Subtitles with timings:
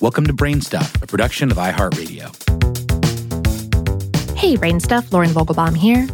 [0.00, 2.34] Welcome to Brainstuff, a production of iHeartRadio.
[4.34, 6.08] Hey, Brainstuff, Lauren Vogelbaum here.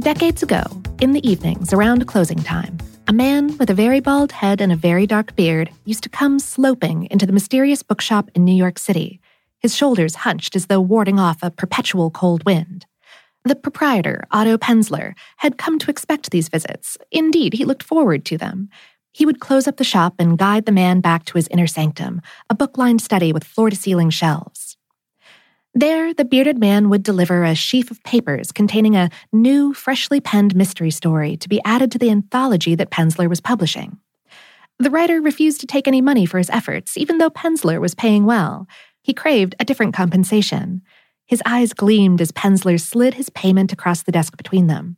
[0.00, 0.62] Decades ago,
[1.00, 2.76] in the evenings around closing time,
[3.06, 6.38] a man with a very bald head and a very dark beard used to come
[6.38, 9.18] sloping into the mysterious bookshop in New York City,
[9.60, 12.84] his shoulders hunched as though warding off a perpetual cold wind.
[13.44, 16.98] The proprietor, Otto Penzler, had come to expect these visits.
[17.10, 18.68] Indeed, he looked forward to them.
[19.12, 22.20] He would close up the shop and guide the man back to his inner sanctum,
[22.48, 24.76] a book lined study with floor to ceiling shelves.
[25.74, 30.56] There, the bearded man would deliver a sheaf of papers containing a new, freshly penned
[30.56, 33.98] mystery story to be added to the anthology that Penzler was publishing.
[34.80, 38.24] The writer refused to take any money for his efforts, even though Penzler was paying
[38.24, 38.66] well.
[39.02, 40.82] He craved a different compensation.
[41.26, 44.96] His eyes gleamed as Penzler slid his payment across the desk between them.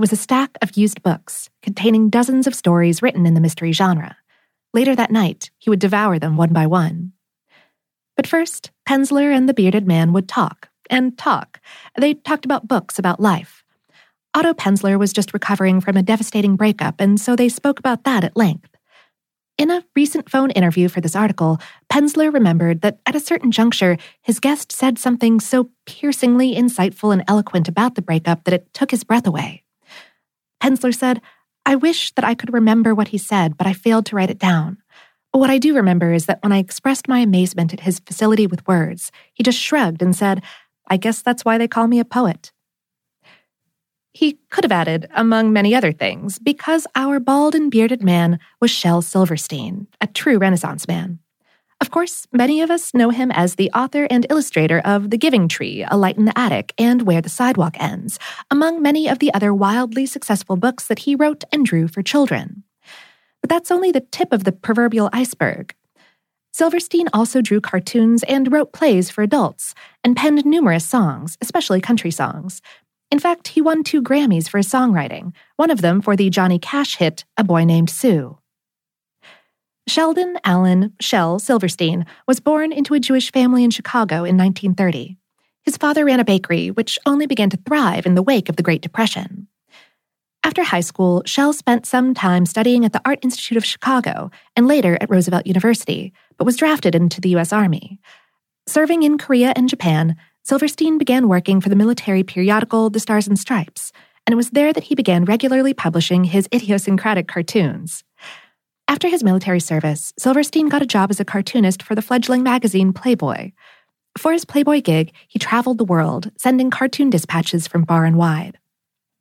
[0.00, 3.72] It was a stack of used books containing dozens of stories written in the mystery
[3.72, 4.16] genre.
[4.72, 7.12] Later that night, he would devour them one by one.
[8.16, 11.60] But first, Penzler and the bearded man would talk and talk.
[11.98, 13.62] They talked about books, about life.
[14.32, 18.24] Otto Penzler was just recovering from a devastating breakup, and so they spoke about that
[18.24, 18.70] at length.
[19.58, 21.58] In a recent phone interview for this article,
[21.92, 27.22] Penzler remembered that at a certain juncture, his guest said something so piercingly insightful and
[27.28, 29.62] eloquent about the breakup that it took his breath away.
[30.62, 31.20] Penzler said,
[31.66, 34.38] I wish that I could remember what he said, but I failed to write it
[34.38, 34.78] down.
[35.32, 38.46] But What I do remember is that when I expressed my amazement at his facility
[38.46, 40.42] with words, he just shrugged and said,
[40.88, 42.52] I guess that's why they call me a poet.
[44.12, 48.70] He could have added, among many other things, because our bald and bearded man was
[48.72, 51.20] Shel Silverstein, a true Renaissance man.
[51.80, 55.48] Of course, many of us know him as the author and illustrator of The Giving
[55.48, 58.18] Tree, A Light in the Attic, and Where the Sidewalk Ends,
[58.50, 62.64] among many of the other wildly successful books that he wrote and drew for children.
[63.40, 65.74] But that's only the tip of the proverbial iceberg.
[66.52, 72.10] Silverstein also drew cartoons and wrote plays for adults, and penned numerous songs, especially country
[72.10, 72.60] songs.
[73.10, 76.58] In fact, he won two Grammys for his songwriting, one of them for the Johnny
[76.58, 78.39] Cash hit A Boy Named Sue.
[79.90, 85.16] Sheldon Allen Shel Silverstein was born into a Jewish family in Chicago in 1930.
[85.64, 88.62] His father ran a bakery, which only began to thrive in the wake of the
[88.62, 89.48] Great Depression.
[90.44, 94.68] After high school, Shel spent some time studying at the Art Institute of Chicago and
[94.68, 97.52] later at Roosevelt University, but was drafted into the U.S.
[97.52, 97.98] Army.
[98.68, 100.14] Serving in Korea and Japan,
[100.44, 103.90] Silverstein began working for the military periodical The Stars and Stripes,
[104.24, 108.04] and it was there that he began regularly publishing his idiosyncratic cartoons.
[108.90, 112.92] After his military service, Silverstein got a job as a cartoonist for the fledgling magazine
[112.92, 113.52] Playboy.
[114.18, 118.58] For his Playboy gig, he traveled the world, sending cartoon dispatches from far and wide.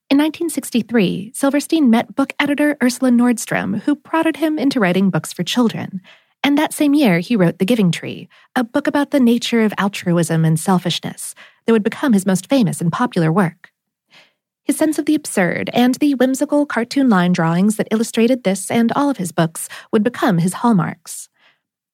[0.09, 5.43] In 1963, Silverstein met book editor Ursula Nordstrom, who prodded him into writing books for
[5.43, 6.01] children.
[6.43, 9.73] And that same year, he wrote The Giving Tree, a book about the nature of
[9.77, 11.35] altruism and selfishness
[11.67, 13.68] that would become his most famous and popular work.
[14.69, 18.91] His sense of the absurd and the whimsical cartoon line drawings that illustrated this and
[18.91, 21.27] all of his books would become his hallmarks.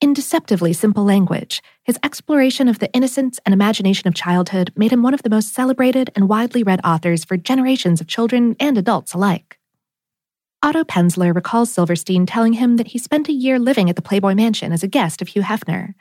[0.02, 5.04] In deceptively simple language, his exploration of the innocence and imagination of childhood made him
[5.04, 9.14] one of the most celebrated and widely read authors for generations of children and adults
[9.14, 9.58] alike.
[10.62, 14.36] Otto Penzler recalls Silverstein telling him that he spent a year living at the Playboy
[14.36, 15.94] Mansion as a guest of Hugh Hefner.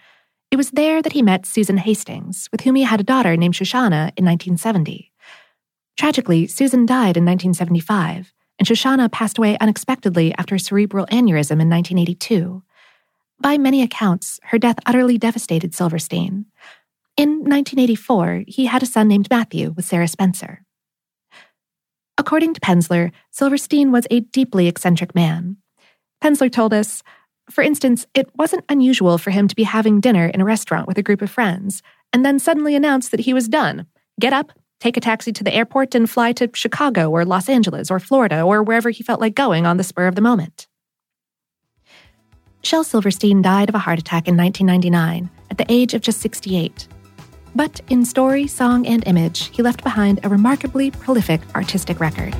[0.50, 3.54] It was there that he met Susan Hastings, with whom he had a daughter named
[3.54, 5.12] Shoshana in 1970.
[5.96, 11.70] Tragically, Susan died in 1975, and Shoshana passed away unexpectedly after a cerebral aneurysm in
[11.70, 12.62] 1982.
[13.40, 16.46] By many accounts, her death utterly devastated Silverstein.
[17.16, 20.64] In 1984, he had a son named Matthew with Sarah Spencer.
[22.18, 25.58] According to Penzler, Silverstein was a deeply eccentric man.
[26.22, 27.02] Penzler told us,
[27.50, 30.96] for instance, it wasn't unusual for him to be having dinner in a restaurant with
[30.96, 33.86] a group of friends, and then suddenly announce that he was done.
[34.18, 34.52] Get up,
[34.84, 38.42] take a taxi to the airport, and fly to Chicago or Los Angeles or Florida
[38.42, 40.66] or wherever he felt like going on the spur of the moment.
[42.62, 46.86] Shel Silverstein died of a heart attack in 1999 at the age of just 68.
[47.54, 52.34] But in story, song, and image, he left behind a remarkably prolific artistic record.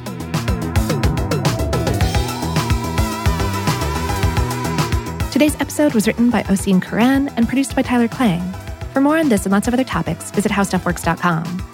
[5.33, 8.43] Today's episode was written by Oisin Curran and produced by Tyler Klang.
[8.93, 11.74] For more on this and lots of other topics, visit howstuffworks.com.